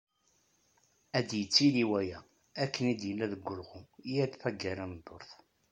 Ad 1.17 1.25
d-yettili 1.29 1.83
waya, 1.89 2.19
akken 2.63 2.85
i 2.91 2.93
d-yedda 2.99 3.25
deg 3.33 3.43
wulɣu, 3.47 3.81
yal 4.13 4.31
taggara 4.41 4.85
n 4.85 4.93
ddurt. 4.97 5.31